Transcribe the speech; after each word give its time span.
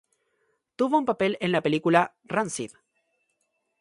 Tuvo 0.77 0.97
un 0.97 1.05
papel 1.05 1.37
en 1.41 1.51
la 1.51 1.61
película 1.61 2.15
"Rancid". 2.23 2.71